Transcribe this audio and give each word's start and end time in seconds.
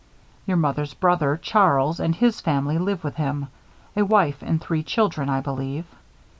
Your 0.47 0.57
mother's 0.57 0.95
brother 0.95 1.37
Charles 1.39 1.99
and 1.99 2.15
his 2.15 2.41
family 2.41 2.79
live 2.79 3.03
with 3.03 3.17
him: 3.17 3.49
a 3.95 4.03
wife 4.03 4.41
and 4.41 4.59
three 4.59 4.81
children, 4.81 5.29
I 5.29 5.41
believe. 5.41 5.85